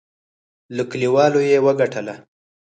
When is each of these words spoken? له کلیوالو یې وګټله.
له 0.75 0.83
کلیوالو 0.91 1.39
یې 1.49 1.57
وګټله. 1.65 2.15